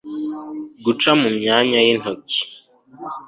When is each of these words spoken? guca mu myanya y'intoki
guca 0.85 1.11
mu 1.21 1.29
myanya 1.37 1.77
y'intoki 1.85 2.41